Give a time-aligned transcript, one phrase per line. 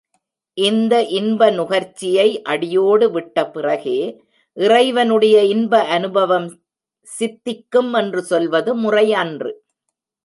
[0.57, 3.99] இந்த இன்ப நுகர்ச்சியை அடியோடு விட்ட பிறகே
[4.57, 6.49] இறைவனுடைய இன்ப அநுபவம்
[7.07, 9.53] சித்திக்கும் என்று சொல்வது முறை அன்று.